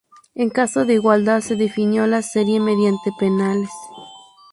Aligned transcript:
En 0.33 0.49
caso 0.49 0.83
de 0.83 0.95
igualdad, 0.95 1.41
se 1.41 1.55
definió 1.55 2.07
la 2.07 2.23
serie 2.23 2.59
mediante 2.59 3.11
penales. 3.19 3.69